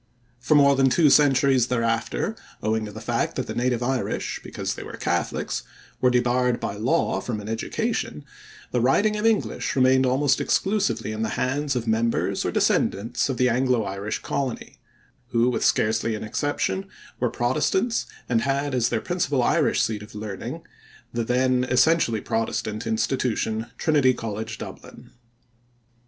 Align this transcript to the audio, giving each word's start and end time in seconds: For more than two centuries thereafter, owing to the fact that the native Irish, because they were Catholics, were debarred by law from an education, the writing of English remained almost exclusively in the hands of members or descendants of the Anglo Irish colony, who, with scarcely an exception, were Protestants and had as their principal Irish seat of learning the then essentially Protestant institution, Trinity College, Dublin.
For 0.39 0.55
more 0.55 0.75
than 0.75 0.89
two 0.89 1.11
centuries 1.11 1.67
thereafter, 1.67 2.35
owing 2.63 2.85
to 2.85 2.91
the 2.91 2.99
fact 3.01 3.35
that 3.35 3.45
the 3.45 3.53
native 3.53 3.83
Irish, 3.83 4.39
because 4.43 4.73
they 4.73 4.81
were 4.81 4.97
Catholics, 4.97 5.61
were 5.99 6.09
debarred 6.09 6.59
by 6.59 6.73
law 6.73 7.19
from 7.21 7.39
an 7.39 7.47
education, 7.47 8.25
the 8.71 8.81
writing 8.81 9.15
of 9.15 9.27
English 9.27 9.75
remained 9.75 10.07
almost 10.07 10.41
exclusively 10.41 11.11
in 11.11 11.21
the 11.21 11.37
hands 11.37 11.75
of 11.75 11.85
members 11.85 12.43
or 12.43 12.49
descendants 12.51 13.29
of 13.29 13.37
the 13.37 13.47
Anglo 13.47 13.83
Irish 13.83 14.23
colony, 14.23 14.79
who, 15.27 15.51
with 15.51 15.63
scarcely 15.63 16.15
an 16.15 16.23
exception, 16.23 16.87
were 17.19 17.29
Protestants 17.29 18.07
and 18.27 18.41
had 18.41 18.73
as 18.73 18.89
their 18.89 19.01
principal 19.01 19.43
Irish 19.43 19.83
seat 19.83 20.01
of 20.01 20.15
learning 20.15 20.63
the 21.13 21.23
then 21.23 21.63
essentially 21.65 22.21
Protestant 22.21 22.87
institution, 22.87 23.67
Trinity 23.77 24.15
College, 24.15 24.57
Dublin. 24.57 25.11